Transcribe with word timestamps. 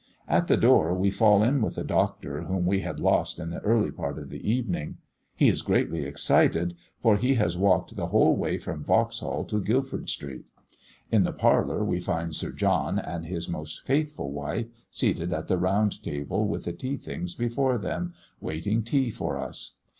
At 0.27 0.47
the 0.47 0.57
door 0.57 0.95
we 0.95 1.11
fall 1.11 1.43
in 1.43 1.61
with 1.61 1.75
the 1.75 1.83
Doctor, 1.83 2.41
whom 2.45 2.65
we 2.65 2.79
had 2.79 2.99
lost 2.99 3.39
in 3.39 3.51
the 3.51 3.59
early 3.59 3.91
part 3.91 4.17
of 4.17 4.31
the 4.31 4.41
evening. 4.51 4.97
He 5.35 5.47
is 5.47 5.61
greatly 5.61 6.05
excited, 6.05 6.73
for 6.97 7.17
he 7.17 7.35
has 7.35 7.55
walked 7.55 7.95
the 7.95 8.07
whole 8.07 8.35
way 8.35 8.57
from 8.57 8.83
Vauxhall 8.83 9.43
to 9.45 9.61
Guildford 9.61 10.09
street. 10.09 10.45
In 11.11 11.21
the 11.23 11.31
parlour 11.31 11.83
we 11.85 11.99
find 11.99 12.33
Sir 12.35 12.51
John 12.51 12.97
and 12.97 13.27
his 13.27 13.47
most 13.47 13.85
faithful 13.85 14.31
wife 14.31 14.69
seated 14.89 15.31
at 15.31 15.45
the 15.45 15.59
round 15.59 16.01
table, 16.01 16.47
with 16.47 16.63
the 16.65 16.73
tea 16.73 16.97
things 16.97 17.35
before 17.35 17.77
them, 17.77 18.15
waiting 18.41 18.81
tea 18.81 19.11
for 19.11 19.37
us. 19.37 19.75